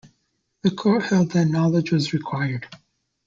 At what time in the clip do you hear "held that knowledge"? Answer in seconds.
1.03-1.91